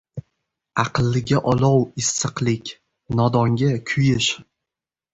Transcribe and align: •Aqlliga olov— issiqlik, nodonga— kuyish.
•Aqlliga 0.83 1.41
olov— 1.51 1.77
issiqlik, 2.05 2.75
nodonga— 3.23 3.73
kuyish. 3.93 4.35